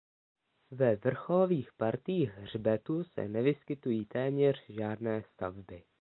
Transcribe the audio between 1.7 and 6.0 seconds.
partiích hřbetu se nevyskytují téměř žádné stavby.